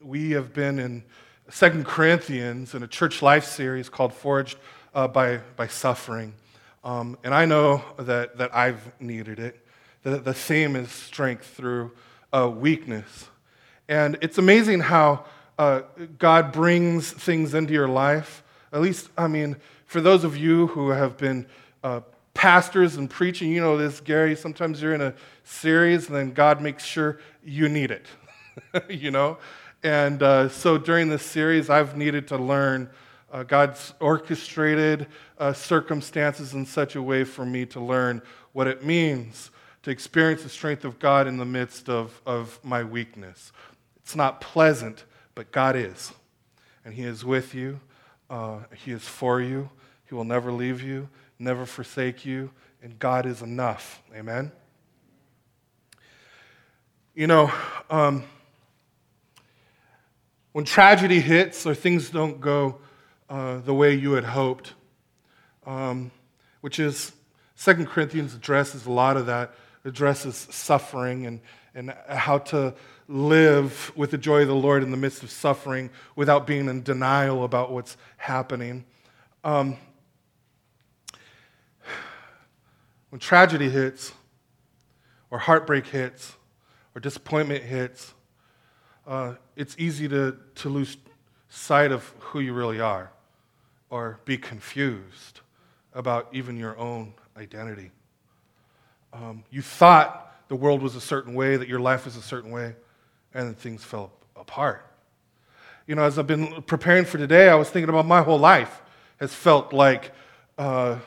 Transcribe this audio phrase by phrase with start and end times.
[0.00, 1.02] we have been in
[1.48, 4.58] Second Corinthians in a church life series called Forged
[4.94, 6.34] uh, by, by Suffering.
[6.84, 9.64] Um, and I know that, that I've needed it.
[10.02, 11.92] The, the theme is strength through
[12.32, 13.28] uh, weakness.
[13.88, 15.24] And it's amazing how
[15.58, 15.82] uh,
[16.18, 18.42] God brings things into your life.
[18.72, 19.56] At least, I mean,
[19.86, 21.46] for those of you who have been
[21.82, 22.00] uh,
[22.34, 24.36] pastors and preaching, you know this, Gary.
[24.36, 28.06] Sometimes you're in a series and then God makes sure you need it,
[28.90, 29.38] you know?
[29.82, 32.90] And uh, so during this series, I've needed to learn
[33.32, 35.06] uh, God's orchestrated
[35.38, 39.50] uh, circumstances in such a way for me to learn what it means
[39.86, 43.52] to experience the strength of God in the midst of, of my weakness.
[43.98, 45.04] It's not pleasant,
[45.36, 46.12] but God is.
[46.84, 47.78] And He is with you,
[48.28, 49.70] uh, He is for you,
[50.08, 52.50] He will never leave you, never forsake you,
[52.82, 54.02] and God is enough.
[54.12, 54.50] Amen?
[57.14, 57.52] You know,
[57.88, 58.24] um,
[60.56, 62.78] when tragedy hits or things don't go
[63.28, 64.72] uh, the way you had hoped,
[65.66, 66.10] um,
[66.62, 67.12] which is
[67.56, 71.40] Second Corinthians addresses a lot of that, addresses suffering and,
[71.74, 72.72] and how to
[73.06, 76.82] live with the joy of the Lord in the midst of suffering without being in
[76.82, 78.86] denial about what's happening.
[79.44, 79.76] Um,
[83.10, 84.10] when tragedy hits,
[85.30, 86.34] or heartbreak hits,
[86.94, 88.14] or disappointment hits,
[89.06, 90.96] uh, it's easy to, to lose
[91.48, 93.10] sight of who you really are
[93.90, 95.40] or be confused
[95.94, 97.90] about even your own identity.
[99.12, 102.50] Um, you thought the world was a certain way, that your life was a certain
[102.50, 102.74] way,
[103.32, 104.84] and then things fell apart.
[105.86, 108.82] You know, as I've been preparing for today, I was thinking about my whole life
[109.18, 110.12] has felt like
[110.58, 110.98] uh,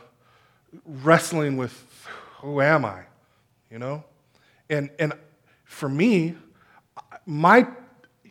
[0.86, 1.86] wrestling with
[2.42, 3.02] who am I,
[3.70, 4.04] you know?
[4.70, 5.14] And, and
[5.66, 6.36] for me,
[7.26, 7.68] my,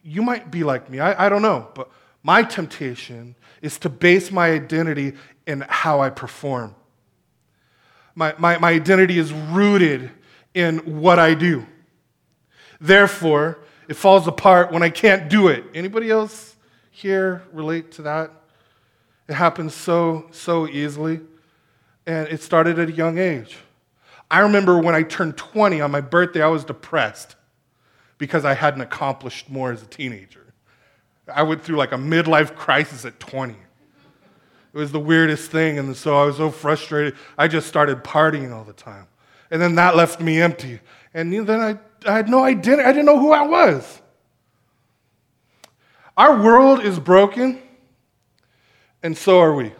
[0.03, 1.91] you might be like me, I, I don't know, but
[2.23, 5.15] my temptation is to base my identity
[5.47, 6.75] in how I perform.
[8.15, 10.11] My, my, my identity is rooted
[10.55, 11.67] in what I do.
[12.81, 15.65] Therefore, it falls apart when I can't do it.
[15.75, 16.57] Anybody else
[16.91, 18.31] here relate to that?
[19.29, 21.21] It happens so, so easily.
[22.07, 23.59] And it started at a young age.
[24.31, 27.37] I remember when I turned 20 on my birthday, I was depressed
[28.19, 30.53] because I hadn't accomplished more as a teenager.
[31.33, 33.55] I went through like a midlife crisis at 20.
[33.55, 37.15] It was the weirdest thing, and so I was so frustrated.
[37.37, 39.07] I just started partying all the time.
[39.51, 40.81] And then that left me empty.
[41.15, 44.03] And then I, I had no identity, I didn't know who I was.
[46.17, 47.63] Our world is broken,
[49.03, 49.73] and so are we.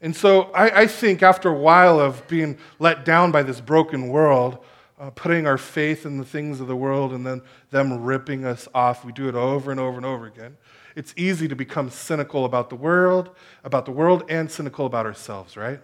[0.00, 4.08] And so I, I, think after a while of being let down by this broken
[4.08, 4.58] world,
[4.98, 8.68] uh, putting our faith in the things of the world and then them ripping us
[8.74, 10.56] off, we do it over and over and over again.
[10.96, 13.30] It's easy to become cynical about the world,
[13.62, 15.80] about the world, and cynical about ourselves, right?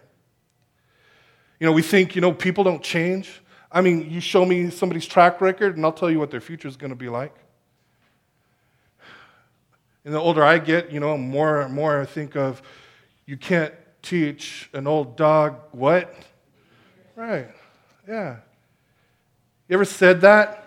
[1.61, 3.41] You know, we think, you know, people don't change.
[3.71, 6.67] I mean, you show me somebody's track record, and I'll tell you what their future
[6.67, 7.35] is going to be like.
[10.05, 12.61] And the older I get, you know, more and more I think of
[13.25, 13.73] you can't
[14.03, 16.15] teach an old dog what?
[17.17, 17.49] Right.
[18.07, 18.37] Yeah.
[19.69, 20.61] You ever said that?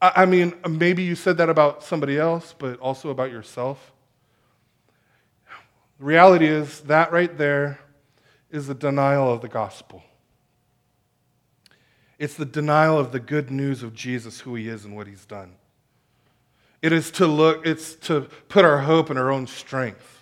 [0.00, 3.92] I mean, maybe you said that about somebody else, but also about yourself.
[5.98, 7.78] The reality is that right there
[8.50, 10.02] is the denial of the gospel.
[12.18, 15.24] It's the denial of the good news of Jesus, who he is and what he's
[15.24, 15.54] done.
[16.82, 20.13] It is to look, it's to put our hope in our own strength.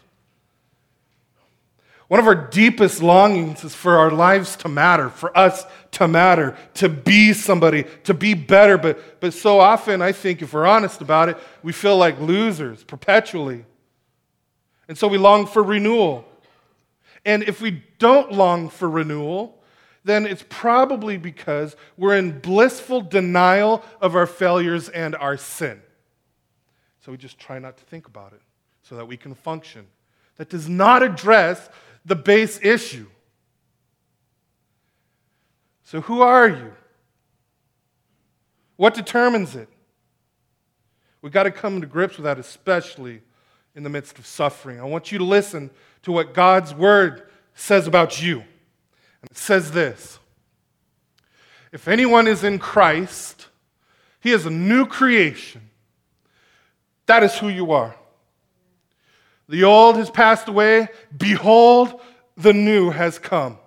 [2.13, 6.59] One of our deepest longings is for our lives to matter, for us to matter,
[6.75, 8.77] to be somebody, to be better.
[8.77, 12.85] But, but so often, I think, if we're honest about it, we feel like losers
[12.85, 13.65] perpetually.
[14.89, 16.27] And so we long for renewal.
[17.25, 19.59] And if we don't long for renewal,
[20.05, 25.81] then it's probably because we're in blissful denial of our failures and our sin.
[27.07, 28.43] So we just try not to think about it
[28.83, 29.87] so that we can function.
[30.37, 31.71] That does not address
[32.05, 33.07] the base issue.
[35.85, 36.73] So, who are you?
[38.77, 39.69] What determines it?
[41.21, 43.23] We've got to come to grips with that, especially
[43.75, 44.81] in the midst of suffering.
[44.81, 45.71] I want you to listen
[46.03, 48.41] to what God's word says about you.
[48.41, 50.19] And it says this
[51.71, 53.47] If anyone is in Christ,
[54.21, 55.71] he is a new creation.
[57.07, 57.95] That is who you are.
[59.53, 60.89] The old has passed away.
[61.15, 62.01] Behold,
[62.39, 63.59] the new has come.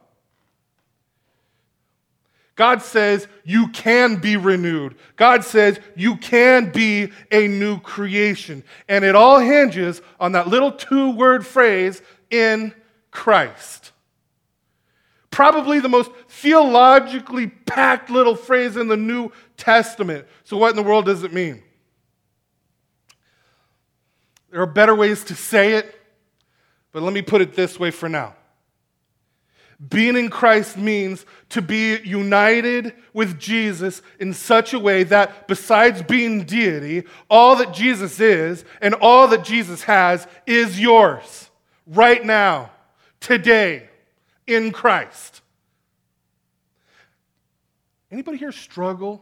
[2.56, 4.96] God says you can be renewed.
[5.16, 8.64] God says you can be a new creation.
[8.90, 12.02] And it all hinges on that little two word phrase,
[12.32, 12.74] in
[13.12, 13.92] Christ.
[15.30, 20.26] Probably the most theologically packed little phrase in the New Testament.
[20.46, 21.62] So, what in the world does it mean?
[24.56, 26.00] There are better ways to say it,
[26.94, 28.36] but let me put it this way for now.
[29.90, 36.04] Being in Christ means to be united with Jesus in such a way that besides
[36.04, 41.50] being deity, all that Jesus is and all that Jesus has is yours
[41.86, 42.72] right now,
[43.20, 43.90] today,
[44.48, 45.42] in Christ.
[48.10, 49.22] Anybody here struggle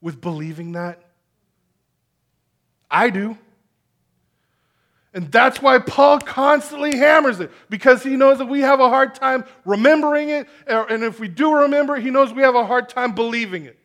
[0.00, 1.02] with believing that?
[2.90, 3.36] I do.
[5.12, 9.14] And that's why Paul constantly hammers it, because he knows that we have a hard
[9.14, 10.48] time remembering it.
[10.66, 13.76] And if we do remember it, he knows we have a hard time believing it.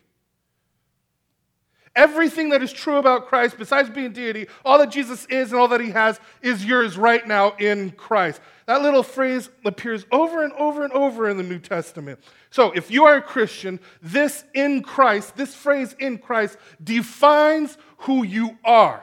[1.95, 5.69] Everything that is true about Christ, besides being deity, all that Jesus is and all
[5.69, 8.41] that he has, is yours right now in Christ.
[8.65, 12.19] That little phrase appears over and over and over in the New Testament.
[12.49, 18.23] So, if you are a Christian, this in Christ, this phrase in Christ, defines who
[18.23, 19.01] you are,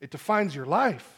[0.00, 1.17] it defines your life.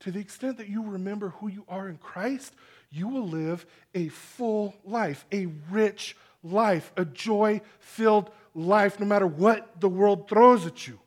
[0.00, 2.54] To the extent that you remember who you are in Christ,
[2.90, 9.26] you will live a full life, a rich life, a joy filled life, no matter
[9.26, 10.98] what the world throws at you.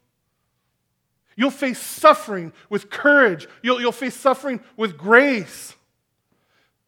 [1.36, 5.76] You'll face suffering with courage, you'll, you'll face suffering with grace.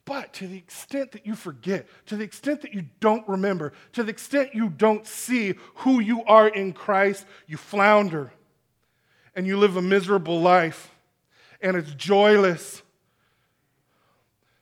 [0.06, 4.04] But to the extent that you forget, to the extent that you don't remember, to
[4.04, 8.32] the extent you don't see who you are in Christ, you flounder
[9.36, 10.95] and you live a miserable life
[11.62, 12.82] and it's joyless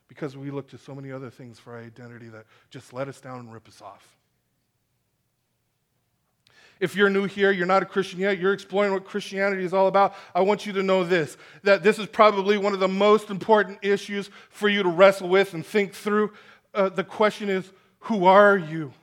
[0.07, 3.19] because we look to so many other things for our identity that just let us
[3.19, 4.07] down and rip us off.
[6.79, 9.87] If you're new here, you're not a Christian yet, you're exploring what Christianity is all
[9.87, 13.29] about, I want you to know this that this is probably one of the most
[13.29, 16.33] important issues for you to wrestle with and think through.
[16.73, 18.93] Uh, the question is who are you?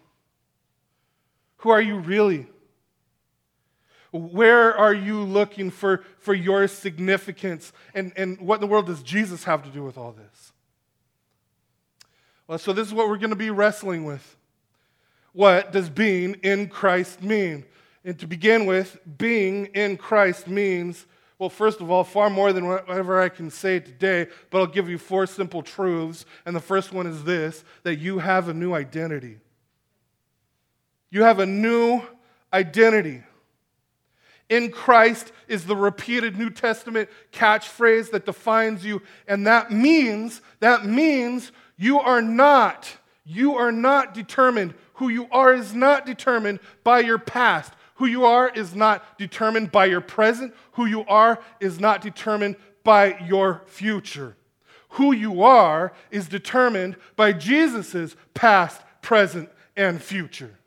[1.59, 2.47] Who are you really?
[4.13, 7.73] Where are you looking for, for your significance?
[7.95, 10.53] And, and what in the world does Jesus have to do with all this?
[12.49, 14.37] Well, so this is what we're going to be wrestling with.
[15.33, 17.65] What does being in Christ mean?
[18.05, 21.07] And to begin with, being in Christ means,
[21.39, 24.91] well, first of all, far more than whatever I can say today, but I'll give
[24.91, 26.25] you four simple truths.
[26.45, 29.39] And the first one is this that you have a new identity.
[31.11, 32.03] You have a new
[32.53, 33.23] identity
[34.51, 39.01] in Christ is the repeated New Testament catchphrase that defines you.
[39.27, 44.75] And that means, that means you are not, you are not determined.
[44.95, 47.73] Who you are is not determined by your past.
[47.95, 50.53] Who you are is not determined by your present.
[50.73, 54.37] Who you are is not determined by your future.
[54.95, 60.59] Who you are is determined by Jesus' past, present, and future.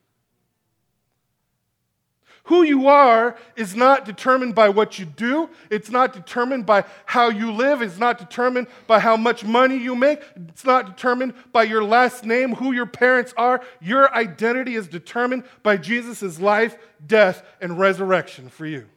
[2.47, 5.49] Who you are is not determined by what you do.
[5.69, 7.81] It's not determined by how you live.
[7.81, 10.21] It's not determined by how much money you make.
[10.49, 13.61] It's not determined by your last name, who your parents are.
[13.79, 18.89] Your identity is determined by Jesus' life, death, and resurrection for you.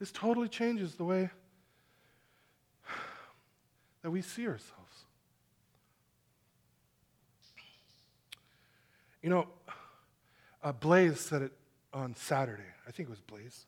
[0.00, 1.30] This totally changes the way
[4.02, 4.74] that we see ourselves.
[9.22, 9.48] You know,
[10.62, 11.52] uh, Blaze said it
[11.92, 12.62] on Saturday.
[12.86, 13.66] I think it was Blaze.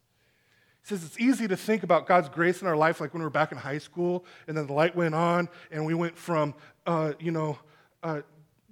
[0.83, 3.25] He says it's easy to think about God's grace in our life like when we
[3.25, 6.55] were back in high school and then the light went on and we went from,
[6.87, 7.59] uh, you know,
[8.03, 8.23] uh,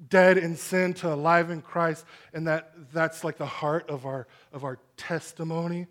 [0.09, 4.27] dead in sin to alive in Christ, and that, that's like the heart of our,
[4.53, 5.87] of our testimony.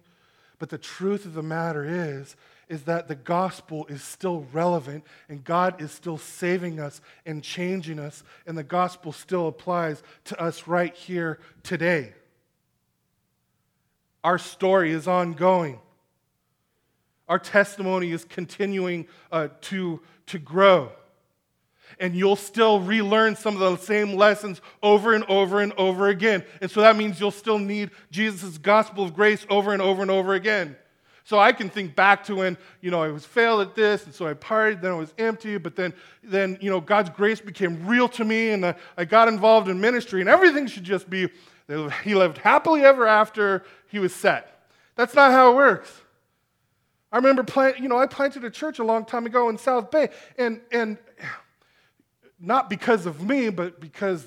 [0.60, 2.36] But the truth of the matter is,
[2.70, 8.00] is that the gospel is still relevant and God is still saving us and changing
[8.00, 12.14] us, and the gospel still applies to us right here today.
[14.24, 15.80] Our story is ongoing.
[17.30, 20.92] Our testimony is continuing uh, to, to grow.
[22.00, 26.44] And you'll still relearn some of the same lessons over and over and over again.
[26.62, 30.12] And so that means you'll still need Jesus' gospel of grace over and over and
[30.12, 30.76] over again.
[31.28, 34.16] So I can think back to when, you know, I was failed at this, and
[34.16, 35.94] so I partied, then I was empty, but then,
[36.24, 39.82] then you know, God's grace became real to me, and I, I got involved in
[39.82, 41.28] ministry, and everything should just be,
[42.06, 44.70] he lived happily ever after he was set.
[44.96, 45.92] That's not how it works.
[47.12, 49.92] I remember, plant, you know, I planted a church a long time ago in South
[49.92, 50.08] Bay,
[50.38, 50.98] and, and
[52.40, 54.26] not because of me, but because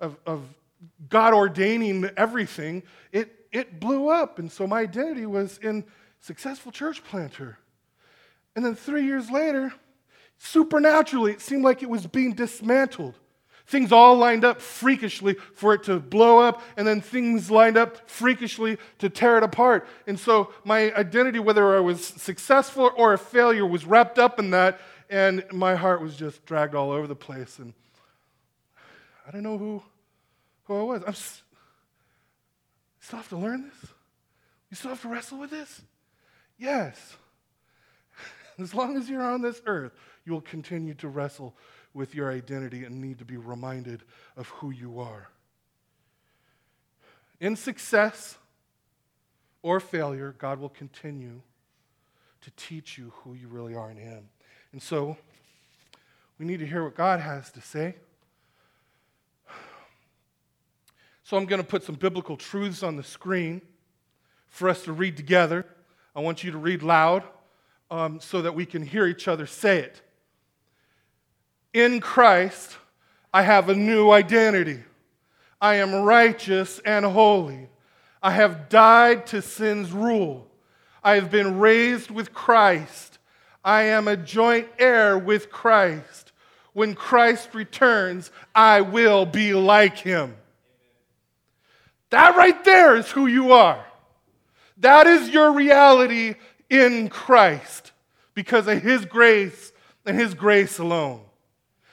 [0.00, 0.42] of, of
[1.08, 4.40] God ordaining everything, it, it blew up.
[4.40, 5.84] And so my identity was in
[6.24, 7.58] successful church planter.
[8.56, 9.74] And then three years later,
[10.38, 13.14] supernaturally, it seemed like it was being dismantled.
[13.66, 18.08] Things all lined up freakishly for it to blow up, and then things lined up
[18.08, 19.86] freakishly to tear it apart.
[20.06, 24.50] And so my identity, whether I was successful or a failure, was wrapped up in
[24.50, 27.58] that, and my heart was just dragged all over the place.
[27.58, 27.74] And
[29.26, 29.82] I don't know who,
[30.64, 31.02] who I was.
[31.06, 31.14] I'm
[33.00, 33.90] still have to learn this?
[34.70, 35.82] You still have to wrestle with this?
[36.58, 37.16] Yes.
[38.58, 39.92] As long as you're on this earth,
[40.24, 41.54] you will continue to wrestle
[41.92, 44.02] with your identity and need to be reminded
[44.36, 45.28] of who you are.
[47.40, 48.36] In success
[49.62, 51.40] or failure, God will continue
[52.42, 54.28] to teach you who you really are in Him.
[54.72, 55.16] And so,
[56.38, 57.94] we need to hear what God has to say.
[61.22, 63.62] So, I'm going to put some biblical truths on the screen
[64.48, 65.64] for us to read together.
[66.14, 67.24] I want you to read loud
[67.90, 70.00] um, so that we can hear each other say it.
[71.72, 72.76] In Christ,
[73.32, 74.80] I have a new identity.
[75.60, 77.68] I am righteous and holy.
[78.22, 80.46] I have died to sin's rule.
[81.02, 83.18] I have been raised with Christ.
[83.64, 86.32] I am a joint heir with Christ.
[86.74, 90.36] When Christ returns, I will be like him.
[92.10, 93.84] That right there is who you are.
[94.78, 96.34] That is your reality
[96.68, 97.92] in Christ
[98.34, 99.72] because of his grace
[100.04, 101.20] and his grace alone.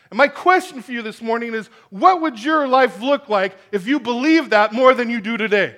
[0.09, 3.87] And my question for you this morning is what would your life look like if
[3.87, 5.75] you believed that more than you do today?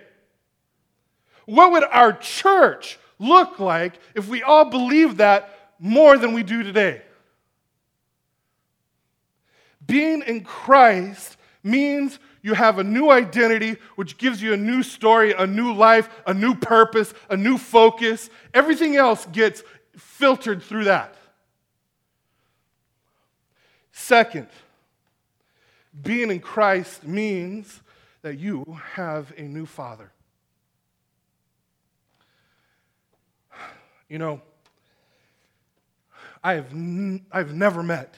[1.46, 6.64] What would our church look like if we all believed that more than we do
[6.64, 7.02] today?
[9.86, 15.32] Being in Christ means you have a new identity, which gives you a new story,
[15.32, 18.30] a new life, a new purpose, a new focus.
[18.54, 19.64] Everything else gets
[19.98, 21.16] filtered through that.
[23.94, 24.48] Second,
[26.02, 27.80] being in Christ means
[28.24, 30.12] that you have a new father.
[34.10, 34.42] You know,
[36.44, 38.16] I have, n- I've never met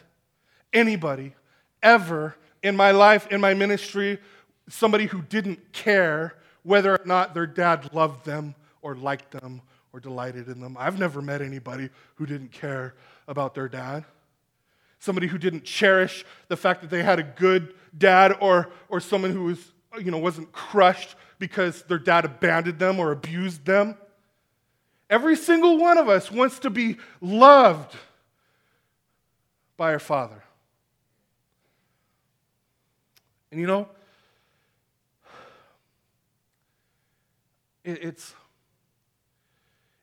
[0.73, 1.35] anybody
[1.83, 2.35] ever
[2.65, 4.19] in my life, in my ministry,
[4.67, 9.61] somebody who didn't care whether or not their dad loved them or liked them
[9.93, 10.75] or delighted in them.
[10.79, 12.95] I've never met anybody who didn't care
[13.27, 14.05] about their dad
[15.05, 19.31] somebody who didn't cherish the fact that they had a good dad or, or someone
[19.31, 23.95] who was, you know, wasn't crushed because their dad abandoned them or abused them.
[25.07, 27.95] Every single one of us wants to be loved
[29.77, 30.41] by our Father.
[33.55, 33.87] And you know,
[37.85, 38.35] it, it's,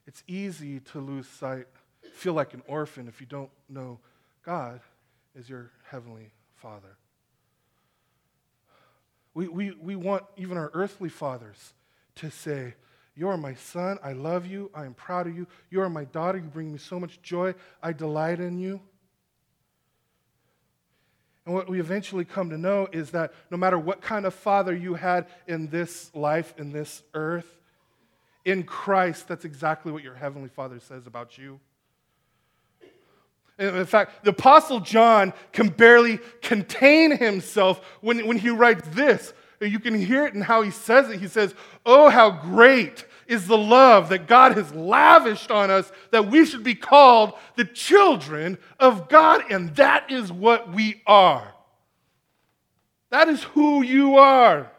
[0.07, 1.67] it's easy to lose sight,
[2.15, 3.99] feel like an orphan if you don't know
[4.43, 4.81] God
[5.39, 6.97] is your heavenly Father.
[9.35, 11.75] We, we, we want even our earthly fathers
[12.15, 12.73] to say,
[13.15, 13.99] You are my son.
[14.03, 14.71] I love you.
[14.75, 15.47] I am proud of you.
[15.69, 16.39] You are my daughter.
[16.39, 17.55] You bring me so much joy.
[17.83, 18.81] I delight in you.
[21.45, 24.75] And what we eventually come to know is that no matter what kind of father
[24.75, 27.59] you had in this life, in this earth,
[28.45, 31.61] in Christ, that's exactly what your heavenly father says about you.
[33.59, 39.33] In fact, the Apostle John can barely contain himself when, when he writes this.
[39.61, 41.21] You can hear it in how he says it.
[41.21, 41.55] He says,
[41.87, 46.63] Oh, how great is the love that God has lavished on us that we should
[46.63, 49.51] be called the children of God.
[49.51, 51.55] And that is what we are.
[53.09, 54.71] That is who you are.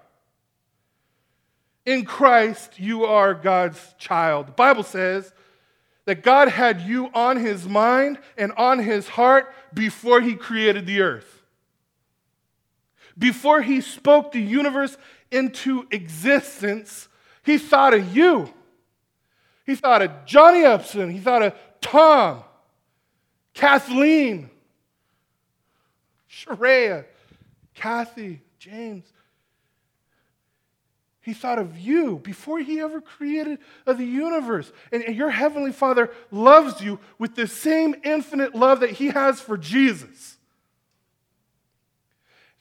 [1.84, 4.50] In Christ, you are God's child.
[4.50, 5.34] The Bible says
[6.06, 11.02] that God had you on his mind and on his heart before he created the
[11.02, 11.42] earth.
[13.18, 14.96] Before he spoke the universe
[15.32, 17.10] into existence,
[17.44, 18.52] he thought of you.
[19.66, 21.10] He thought of Johnny Upson.
[21.10, 22.44] He thought of Tom,
[23.54, 24.50] Kathleen,
[26.28, 27.06] Sharia,
[27.74, 29.06] Kathy, James.
[31.22, 34.72] He thought of you before he ever created the universe.
[34.92, 39.58] And your heavenly Father loves you with the same infinite love that he has for
[39.58, 40.33] Jesus.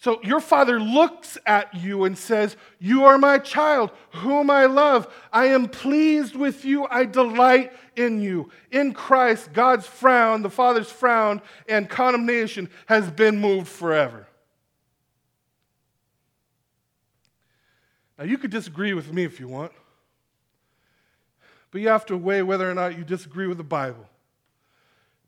[0.02, 5.06] So your father looks at you and says, You are my child, whom I love.
[5.32, 6.88] I am pleased with you.
[6.90, 8.50] I delight in you.
[8.72, 14.26] In Christ, God's frown, the Father's frown, and condemnation has been moved forever.
[18.18, 19.70] Now, you could disagree with me if you want,
[21.70, 24.08] but you have to weigh whether or not you disagree with the Bible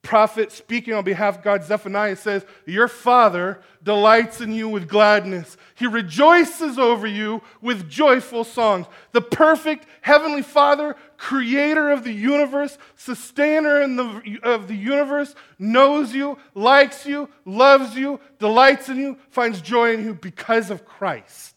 [0.04, 5.56] prophet speaking on behalf of God, Zephaniah says, Your father delights in you with gladness.
[5.74, 8.86] He rejoices over you with joyful songs.
[9.12, 16.38] The perfect heavenly father, creator of the universe, sustainer the, of the universe, knows you,
[16.54, 21.53] likes you, loves you, delights in you, finds joy in you because of Christ.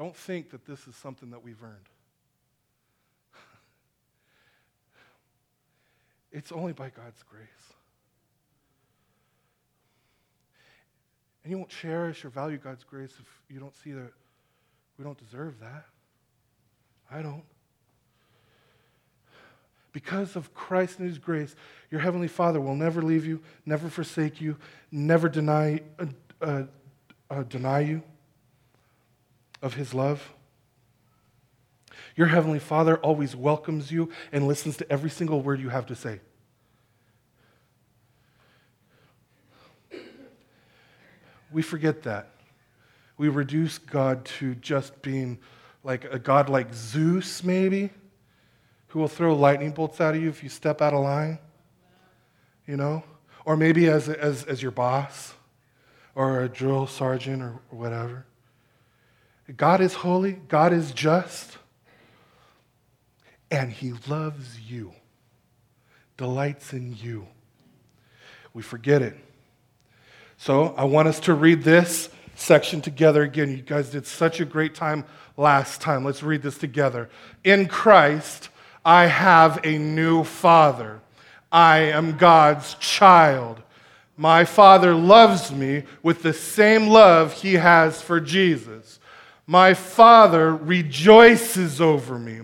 [0.00, 1.74] Don't think that this is something that we've earned.
[6.32, 7.44] It's only by God's grace.
[11.44, 14.10] And you won't cherish or value God's grace if you don't see that
[14.96, 15.84] we don't deserve that.
[17.10, 17.44] I don't.
[19.92, 21.54] Because of Christ and His grace,
[21.90, 24.56] your Heavenly Father will never leave you, never forsake you,
[24.90, 26.06] never deny, uh,
[26.40, 26.62] uh,
[27.28, 28.02] uh, deny you
[29.62, 30.32] of His love?
[32.16, 35.94] Your Heavenly Father always welcomes you and listens to every single word you have to
[35.94, 36.20] say.
[41.52, 42.30] We forget that.
[43.16, 45.38] We reduce God to just being
[45.82, 47.90] like a God like Zeus, maybe,
[48.88, 51.38] who will throw lightning bolts of you if you step out of line,
[52.66, 53.02] you know?
[53.44, 55.34] Or maybe as, as, as your boss
[56.14, 58.26] or a drill sergeant or whatever.
[59.56, 61.58] God is holy, God is just,
[63.50, 64.92] and He loves you,
[66.16, 67.26] delights in you.
[68.52, 69.16] We forget it.
[70.36, 73.50] So I want us to read this section together again.
[73.50, 75.04] You guys did such a great time
[75.36, 76.04] last time.
[76.04, 77.10] Let's read this together.
[77.44, 78.48] In Christ,
[78.84, 81.00] I have a new Father.
[81.52, 83.62] I am God's child.
[84.16, 88.99] My Father loves me with the same love he has for Jesus.
[89.50, 92.42] My Father rejoices over me.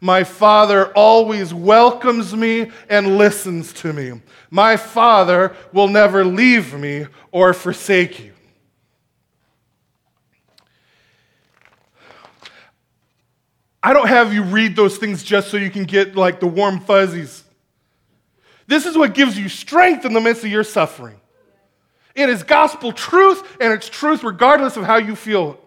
[0.00, 4.20] My Father always welcomes me and listens to me.
[4.50, 8.32] My Father will never leave me or forsake you.
[13.80, 16.80] I don't have you read those things just so you can get like the warm
[16.80, 17.44] fuzzies.
[18.66, 21.20] This is what gives you strength in the midst of your suffering.
[22.16, 25.60] It is gospel truth, and it's truth regardless of how you feel.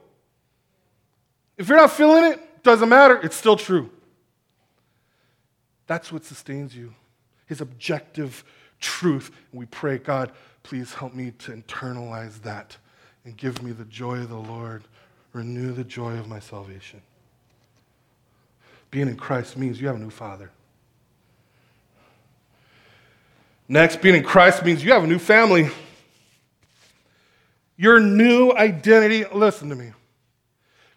[1.62, 3.92] If you're not feeling it, doesn't matter, it's still true.
[5.86, 6.96] That's what sustains you,
[7.46, 8.44] his objective
[8.80, 9.30] truth.
[9.52, 10.32] And we pray, God,
[10.64, 12.78] please help me to internalize that
[13.26, 14.86] and give me the joy of the Lord,
[15.34, 17.00] renew the joy of my salvation.
[18.90, 20.50] Being in Christ means you have a new father.
[23.68, 25.70] Next, being in Christ means you have a new family.
[27.78, 29.92] Your new identity, listen to me.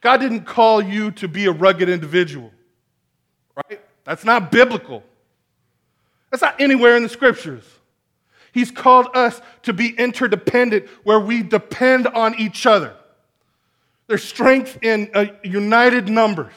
[0.05, 2.51] God didn't call you to be a rugged individual,
[3.57, 3.81] right?
[4.05, 5.03] That's not biblical.
[6.31, 7.64] That's not anywhere in the scriptures.
[8.53, 12.95] He's called us to be interdependent, where we depend on each other.
[14.07, 16.53] There's strength in uh, united numbers.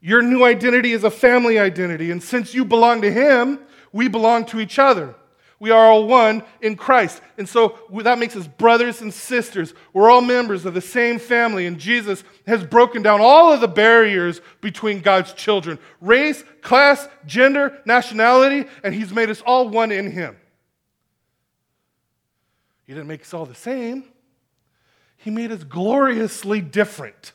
[0.00, 3.58] Your new identity is a family identity, and since you belong to Him,
[3.92, 5.16] we belong to each other.
[5.64, 7.22] We are all one in Christ.
[7.38, 9.72] And so that makes us brothers and sisters.
[9.94, 13.66] We're all members of the same family, and Jesus has broken down all of the
[13.66, 20.10] barriers between God's children race, class, gender, nationality, and He's made us all one in
[20.10, 20.36] Him.
[22.86, 24.04] He didn't make us all the same,
[25.16, 27.32] He made us gloriously different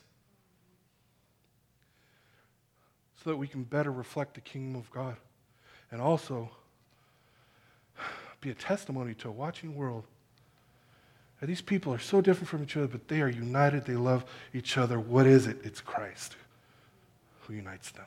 [3.23, 5.17] so that we can better reflect the kingdom of God
[5.89, 6.51] and also
[8.41, 10.05] be a testimony to a watching world.
[11.41, 13.85] And these people are so different from each other, but they are united.
[13.85, 14.99] They love each other.
[14.99, 15.57] What is it?
[15.63, 16.35] It's Christ
[17.41, 18.05] who unites them.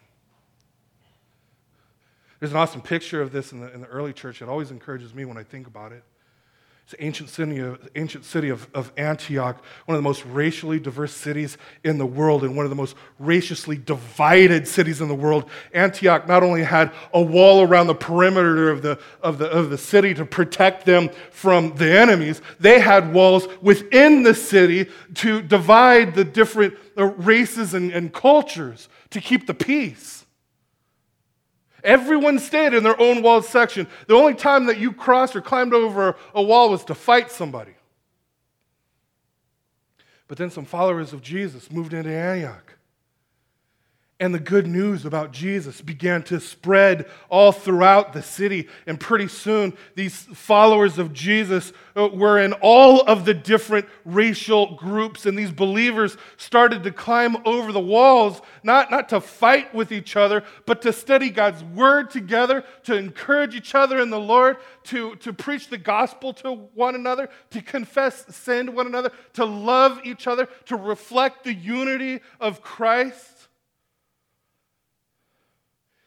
[2.40, 4.42] There's an awesome picture of this in the, in the early church.
[4.42, 6.03] It always encourages me when I think about it.
[6.92, 10.78] It's the ancient city, of, ancient city of, of Antioch, one of the most racially
[10.78, 15.14] diverse cities in the world and one of the most racially divided cities in the
[15.14, 15.48] world.
[15.72, 19.78] Antioch not only had a wall around the perimeter of the, of the, of the
[19.78, 26.14] city to protect them from the enemies, they had walls within the city to divide
[26.14, 30.21] the different uh, races and, and cultures to keep the peace.
[31.85, 33.87] Everyone stayed in their own walled section.
[34.07, 37.75] The only time that you crossed or climbed over a wall was to fight somebody.
[40.29, 42.71] But then some followers of Jesus moved into Antioch
[44.22, 48.68] and the good news about Jesus began to spread all throughout the city.
[48.87, 54.76] And pretty soon, these followers of Jesus uh, were in all of the different racial
[54.76, 55.26] groups.
[55.26, 60.14] And these believers started to climb over the walls, not, not to fight with each
[60.14, 65.16] other, but to study God's word together, to encourage each other in the Lord, to,
[65.16, 70.00] to preach the gospel to one another, to confess sin to one another, to love
[70.04, 73.32] each other, to reflect the unity of Christ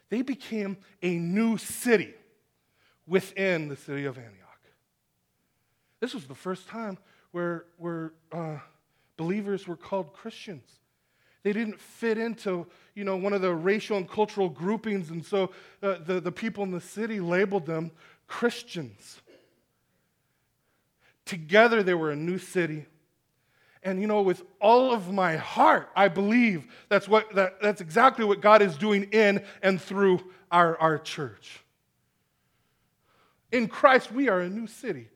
[0.10, 2.14] they became a new city
[3.08, 4.46] within the city of Antioch.
[6.00, 6.98] This was the first time
[7.32, 8.58] where, where uh,
[9.18, 10.70] believers were called Christians.
[11.44, 12.66] They didn't fit into,
[12.96, 15.52] you know, one of the racial and cultural groupings, and so
[15.84, 17.92] uh, the, the people in the city labeled them
[18.28, 19.22] Christians.
[21.26, 22.86] Together, they were a new city
[23.86, 28.26] and you know, with all of my heart, I believe that's, what, that, that's exactly
[28.26, 30.22] what God is doing in and through
[30.52, 31.60] our, our church.
[33.52, 35.08] In Christ, we are a new city.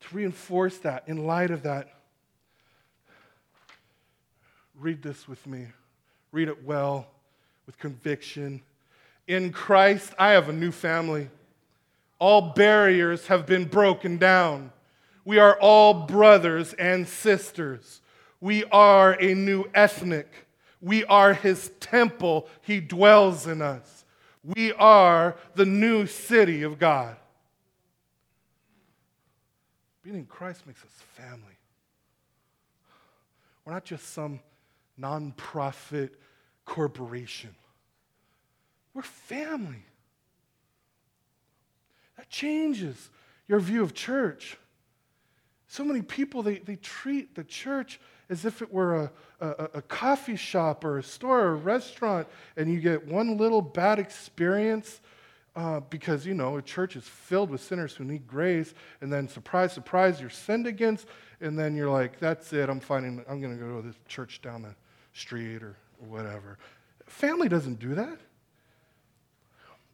[0.00, 1.88] To reinforce that, in light of that,
[4.74, 5.66] read this with me.
[6.32, 7.06] Read it well,
[7.66, 8.62] with conviction.
[9.28, 11.28] In Christ, I have a new family.
[12.18, 14.72] All barriers have been broken down.
[15.24, 18.00] We are all brothers and sisters.
[18.40, 20.46] We are a new ethnic.
[20.80, 22.46] We are his temple.
[22.60, 24.04] He dwells in us.
[24.44, 27.16] We are the new city of God.
[30.02, 31.40] Being in Christ makes us family.
[33.64, 34.40] We're not just some
[35.00, 36.10] nonprofit
[36.66, 37.54] corporation,
[38.92, 39.84] we're family.
[42.24, 43.10] That changes
[43.46, 44.56] your view of church.
[45.68, 49.10] So many people, they, they treat the church as if it were a,
[49.40, 53.60] a, a, coffee shop or a store or a restaurant, and you get one little
[53.60, 55.00] bad experience
[55.56, 59.28] uh, because, you know, a church is filled with sinners who need grace, and then
[59.28, 61.06] surprise, surprise, you're sinned against,
[61.40, 64.40] and then you're like, that's it, I'm finding, I'm going to go to this church
[64.40, 64.74] down the
[65.12, 66.58] street or whatever.
[67.06, 68.18] Family doesn't do that.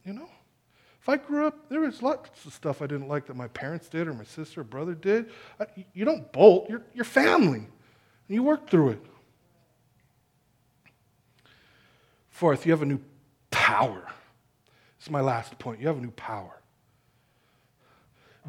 [0.05, 0.29] You know?
[1.01, 3.89] If I grew up, there was lots of stuff I didn't like that my parents
[3.89, 5.31] did or my sister or brother did.
[5.95, 7.61] You don't bolt, you're, you're family.
[7.61, 7.69] And
[8.29, 9.03] you work through it.
[12.29, 13.01] Fourth, you have a new
[13.51, 14.03] power.
[14.99, 15.81] This is my last point.
[15.81, 16.61] You have a new power.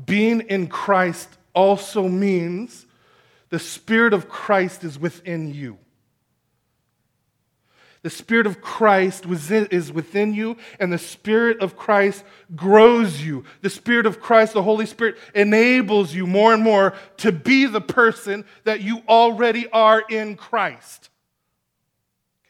[0.06, 2.86] Being in Christ also means
[3.50, 5.78] the Spirit of Christ is within you.
[8.04, 12.24] The Spirit of Christ is within you, and the Spirit of Christ
[12.56, 13.44] grows you.
[13.62, 17.82] The Spirit of Christ, the Holy Spirit, enables you more and more to be the
[17.82, 21.10] person that you already are in Christ.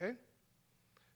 [0.00, 0.14] Okay?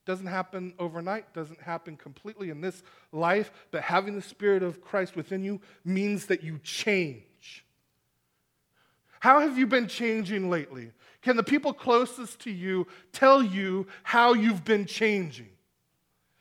[0.05, 5.17] Doesn't happen overnight, doesn't happen completely in this life, but having the Spirit of Christ
[5.17, 7.65] within you means that you change.
[9.21, 10.93] How have you been changing lately?
[11.23, 15.49] Can the people closest to you tell you how you've been changing,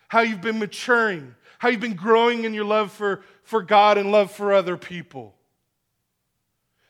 [0.07, 4.11] how you've been maturing, how you've been growing in your love for, for God and
[4.11, 5.35] love for other people?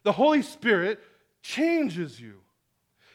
[0.04, 1.00] The Holy Spirit
[1.42, 2.42] changes you.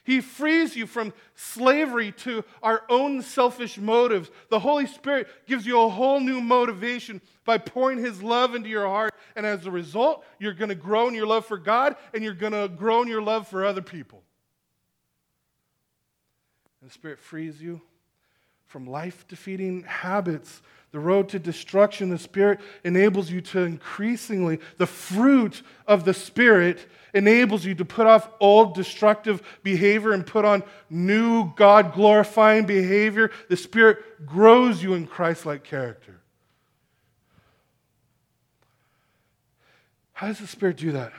[0.03, 4.31] He frees you from slavery to our own selfish motives.
[4.49, 8.87] The Holy Spirit gives you a whole new motivation by pouring His love into your
[8.87, 9.15] heart.
[9.37, 12.35] And as a result, you're going to grow in your love for God and you're
[12.35, 14.23] going to grow in your love for other people.
[16.81, 17.81] And the Spirit frees you
[18.67, 20.63] from life defeating habits.
[20.93, 26.79] The road to destruction, the Spirit enables you to increasingly, the fruit of the Spirit
[27.13, 33.31] enables you to put off old destructive behavior and put on new God glorifying behavior.
[33.49, 36.21] The Spirit grows you in Christ like character.
[40.13, 41.13] How does the Spirit do that?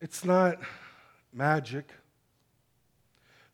[0.00, 0.58] It's not
[1.32, 1.88] magic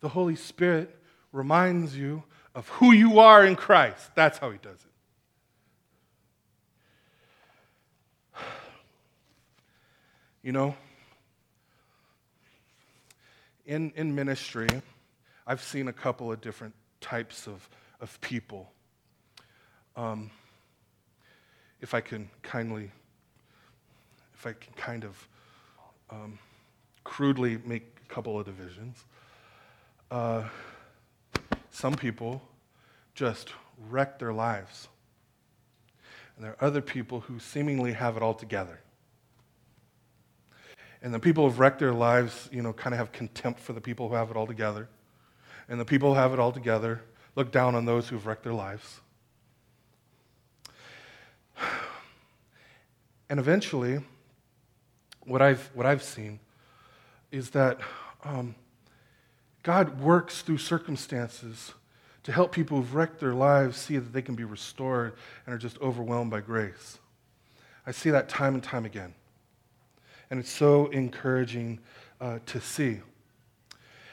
[0.00, 0.94] the Holy Spirit
[1.32, 2.22] reminds you
[2.54, 4.10] of who you are in Christ.
[4.14, 4.88] That's how He does it.
[10.42, 10.74] You know,
[13.66, 14.68] in, in ministry,
[15.46, 17.68] I've seen a couple of different types of,
[18.00, 18.72] of people.
[19.96, 20.30] Um,
[21.80, 22.90] if I can kindly,
[24.34, 25.28] if I can kind of
[26.10, 26.38] um,
[27.04, 29.04] crudely make a couple of divisions.
[30.10, 30.44] Uh,
[31.70, 32.42] some people
[33.14, 33.52] just
[33.88, 34.88] wreck their lives.
[36.36, 38.80] And there are other people who seemingly have it all together.
[41.02, 43.80] And the people who've wrecked their lives, you know, kind of have contempt for the
[43.80, 44.88] people who have it all together.
[45.68, 47.02] And the people who have it all together
[47.36, 49.00] look down on those who've wrecked their lives.
[53.30, 54.00] And eventually,
[55.26, 56.40] what I've, what I've seen
[57.30, 57.78] is that
[58.24, 58.54] um,
[59.68, 61.74] God works through circumstances
[62.22, 65.12] to help people who've wrecked their lives see that they can be restored
[65.44, 66.98] and are just overwhelmed by grace.
[67.86, 69.12] I see that time and time again.
[70.30, 71.80] And it's so encouraging
[72.18, 73.00] uh, to see.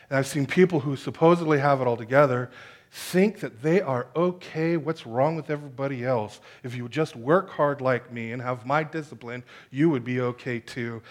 [0.09, 2.51] And I've seen people who supposedly have it all together
[2.91, 4.75] think that they are okay.
[4.75, 6.41] What's wrong with everybody else?
[6.63, 9.41] If you would just work hard like me and have my discipline,
[9.71, 11.01] you would be okay too.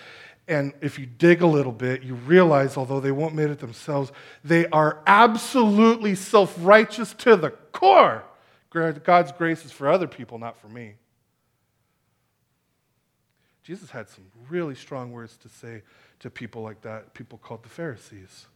[0.46, 4.12] And if you dig a little bit, you realize, although they won't admit it themselves,
[4.42, 8.24] they are absolutely self righteous to the core.
[8.70, 10.94] God's grace is for other people, not for me.
[13.62, 15.82] Jesus had some really strong words to say
[16.20, 18.46] to people like that, people called the Pharisees.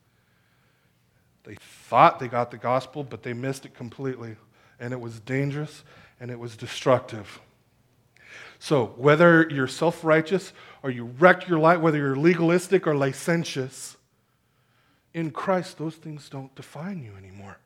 [1.44, 4.36] They thought they got the gospel, but they missed it completely.
[4.78, 5.82] And it was dangerous
[6.20, 7.40] and it was destructive.
[8.58, 13.96] So, whether you're self righteous or you wreck your life, whether you're legalistic or licentious,
[15.14, 17.58] in Christ, those things don't define you anymore.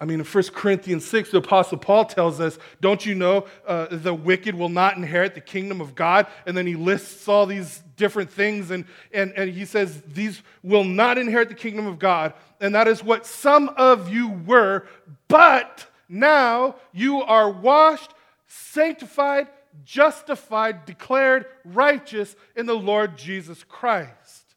[0.00, 3.86] I mean, in 1 Corinthians 6, the Apostle Paul tells us, Don't you know uh,
[3.90, 6.26] the wicked will not inherit the kingdom of God?
[6.44, 10.82] And then he lists all these different things, and, and, and he says, These will
[10.82, 12.34] not inherit the kingdom of God.
[12.60, 14.86] And that is what some of you were,
[15.28, 18.12] but now you are washed,
[18.48, 19.46] sanctified,
[19.84, 24.54] justified, declared righteous in the Lord Jesus Christ.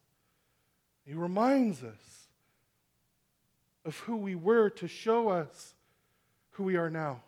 [1.05, 2.27] He reminds us
[3.85, 5.75] of who we were to show us
[6.51, 7.21] who we are now.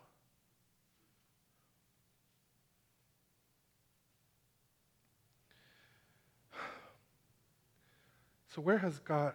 [8.54, 9.34] So, where has God,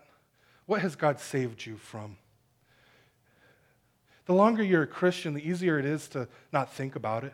[0.65, 2.17] what has God saved you from?
[4.25, 7.33] The longer you're a Christian, the easier it is to not think about it.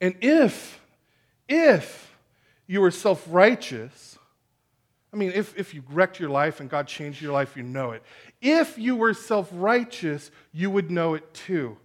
[0.00, 0.80] And if,
[1.48, 2.16] if
[2.66, 4.18] you were self righteous,
[5.12, 7.92] I mean, if, if you wrecked your life and God changed your life, you know
[7.92, 8.02] it.
[8.40, 11.76] If you were self righteous, you would know it too.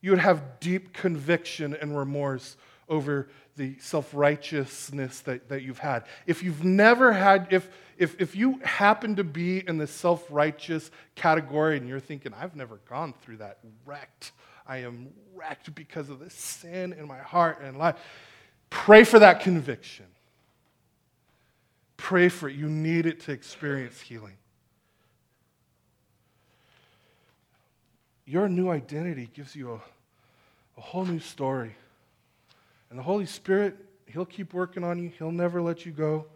[0.00, 2.56] You would have deep conviction and remorse
[2.88, 6.04] over the self righteousness that, that you've had.
[6.26, 10.90] If you've never had, if, if, if you happen to be in the self righteous
[11.14, 14.32] category and you're thinking, I've never gone through that, wrecked,
[14.66, 17.96] I am wrecked because of the sin in my heart and life,
[18.70, 20.06] pray for that conviction.
[21.96, 22.56] Pray for it.
[22.56, 24.36] You need it to experience healing.
[28.26, 29.80] Your new identity gives you a,
[30.78, 31.74] a whole new story.
[32.90, 36.26] And the Holy Spirit, He'll keep working on you, He'll never let you go.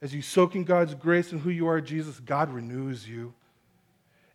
[0.00, 3.34] As you soak in God's grace and who you are, Jesus, God renews you.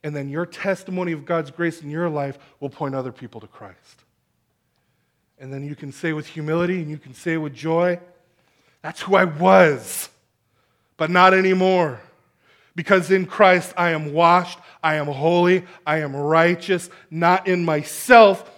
[0.03, 3.47] And then your testimony of God's grace in your life will point other people to
[3.47, 4.03] Christ.
[5.39, 7.99] And then you can say with humility and you can say with joy,
[8.81, 10.09] that's who I was
[10.97, 11.99] but not anymore.
[12.75, 18.49] Because in Christ I am washed, I am holy, I am righteous, not in myself,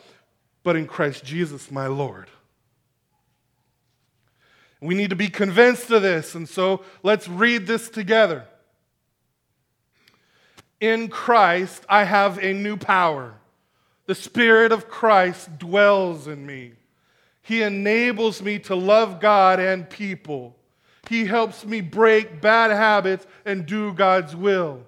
[0.64, 2.28] but in Christ Jesus, my Lord.
[4.80, 8.46] We need to be convinced of this, and so let's read this together.
[10.80, 13.36] In Christ I have a new power.
[14.06, 16.74] The Spirit of Christ dwells in me.
[17.42, 20.56] He enables me to love God and people.
[21.10, 24.82] He helps me break bad habits and do God's will.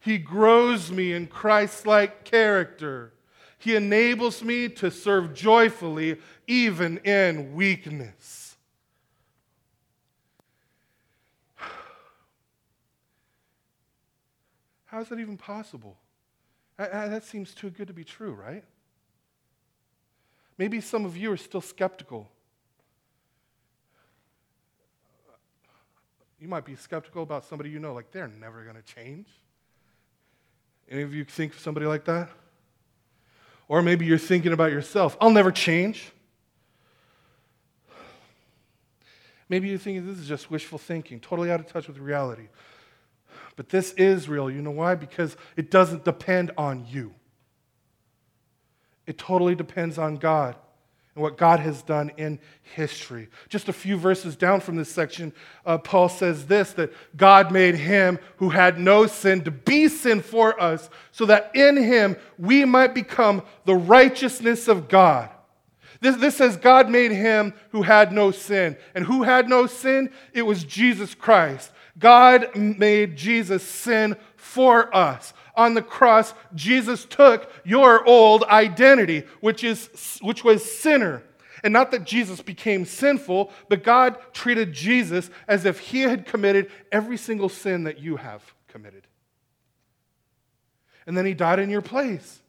[0.00, 3.12] He grows me in Christ like character.
[3.58, 8.43] He enables me to serve joyfully even in weakness.
[14.94, 15.96] How is that even possible?
[16.76, 18.62] That seems too good to be true, right?
[20.56, 22.30] Maybe some of you are still skeptical.
[26.38, 29.26] You might be skeptical about somebody you know, like they're never going to change.
[30.88, 32.30] Any of you think of somebody like that?
[33.66, 36.12] Or maybe you're thinking about yourself, I'll never change.
[39.48, 42.46] Maybe you're thinking this is just wishful thinking, totally out of touch with reality.
[43.56, 44.50] But this is real.
[44.50, 44.94] You know why?
[44.94, 47.14] Because it doesn't depend on you,
[49.06, 50.56] it totally depends on God.
[51.14, 53.28] and what God has done in history.
[53.48, 55.32] Just a few verses down from this section,
[55.64, 60.22] uh, Paul says this that God made him who had no sin to be sin
[60.22, 65.30] for us, so that in him we might become the righteousness of God.
[66.00, 68.76] This, this says God made him who had no sin.
[68.94, 70.10] And who had no sin?
[70.34, 71.70] It was Jesus Christ.
[71.98, 75.32] God made Jesus sin for us.
[75.56, 81.22] On the cross, Jesus took your old identity, which, is, which was sinner.
[81.62, 86.70] And not that Jesus became sinful, but God treated Jesus as if he had committed
[86.92, 89.06] every single sin that you have committed.
[91.06, 92.40] And then he died in your place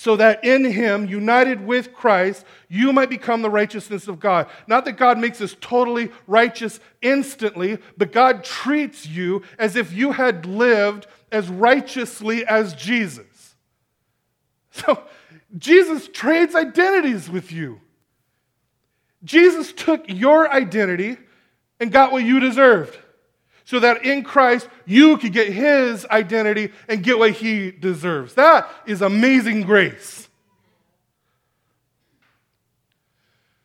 [0.00, 4.48] so that in him, united with Christ, you might become the righteousness of God.
[4.66, 10.12] Not that God makes us totally righteous instantly, but God treats you as if you
[10.12, 13.26] had lived as righteously as Jesus.
[14.70, 15.02] So,
[15.58, 17.78] Jesus trades identities with you.
[19.22, 21.18] Jesus took your identity
[21.78, 22.96] and got what you deserved
[23.70, 28.34] so that in Christ you could get his identity and get what he deserves.
[28.34, 30.28] That is amazing grace.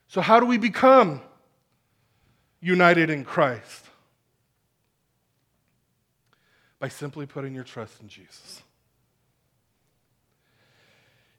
[0.08, 1.22] So, how do we become
[2.62, 3.86] united in Christ?
[6.78, 8.62] By simply putting your trust in Jesus.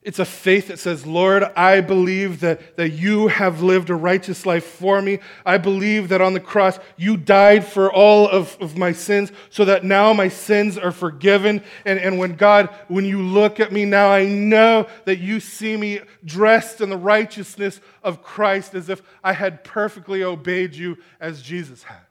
[0.07, 4.45] It's a faith that says, Lord, I believe that, that you have lived a righteous
[4.45, 5.19] life for me.
[5.45, 9.65] I believe that on the cross you died for all of, of my sins so
[9.65, 11.61] that now my sins are forgiven.
[11.83, 15.75] And, and when God, when you look at me now, I know that you see
[15.75, 21.41] me dressed in the righteousness of Christ as if I had perfectly obeyed you as
[21.41, 22.05] Jesus had.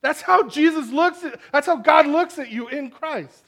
[0.00, 3.44] That's how Jesus looks at, that's how God looks at you in Christ.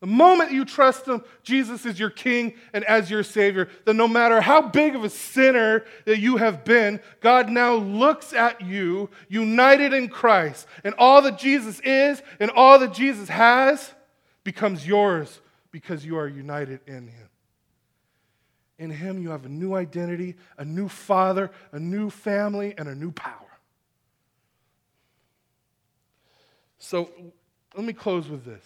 [0.00, 4.06] The moment you trust Him, Jesus is your King and as your Savior, then no
[4.06, 9.10] matter how big of a sinner that you have been, God now looks at you
[9.28, 10.68] united in Christ.
[10.84, 13.92] And all that Jesus is and all that Jesus has
[14.44, 15.40] becomes yours
[15.72, 17.28] because you are united in Him.
[18.78, 22.94] In Him, you have a new identity, a new Father, a new family, and a
[22.94, 23.34] new power.
[26.78, 27.10] So
[27.74, 28.62] let me close with this.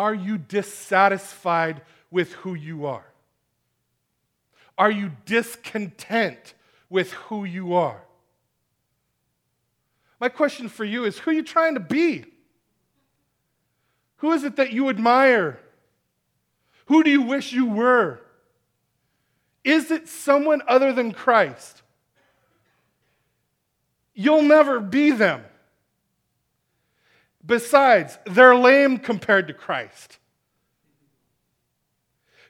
[0.00, 3.04] Are you dissatisfied with who you are?
[4.78, 6.54] Are you discontent
[6.88, 8.02] with who you are?
[10.18, 12.24] My question for you is who are you trying to be?
[14.16, 15.60] Who is it that you admire?
[16.86, 18.22] Who do you wish you were?
[19.64, 21.82] Is it someone other than Christ?
[24.14, 25.44] You'll never be them.
[27.44, 30.18] Besides, they're lame compared to Christ.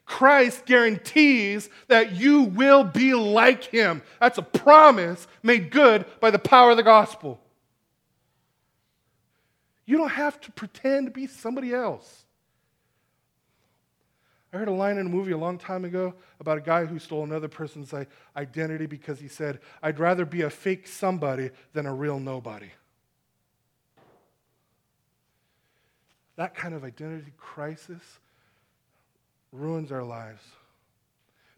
[0.05, 4.03] Christ guarantees that you will be like him.
[4.21, 7.41] That's a promise made good by the power of the gospel.
[9.87, 12.25] You don't have to pretend to be somebody else.
[14.53, 16.99] I heard a line in a movie a long time ago about a guy who
[16.99, 17.95] stole another person's
[18.37, 22.71] identity because he said, I'd rather be a fake somebody than a real nobody.
[26.41, 28.01] That kind of identity crisis
[29.53, 30.43] ruins our lives.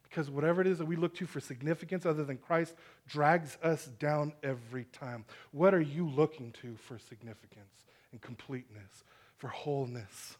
[0.02, 2.74] Because whatever it is that we look to for significance other than Christ
[3.06, 5.24] drags us down every time.
[5.52, 9.04] What are you looking to for significance and completeness,
[9.36, 10.36] for wholeness?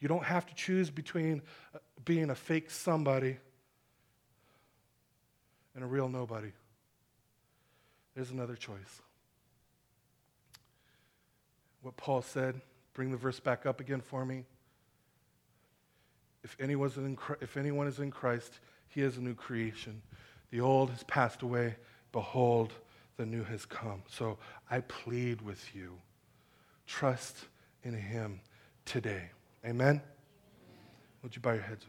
[0.00, 1.40] You don't have to choose between
[1.74, 3.38] uh, being a fake somebody
[5.74, 6.52] and a real nobody.
[8.14, 9.00] There's another choice
[11.84, 12.60] what Paul said.
[12.94, 14.44] Bring the verse back up again for me.
[16.42, 20.02] If anyone, is in, Christ, he is a new creation.
[20.50, 21.76] The old has passed away.
[22.12, 22.72] Behold,
[23.16, 24.02] the new has come.
[24.08, 24.38] So
[24.70, 25.98] I plead with you
[26.86, 27.46] trust
[27.82, 28.40] in him
[28.84, 29.30] today.
[29.64, 30.02] Amen?
[31.22, 31.84] Would you bow your heads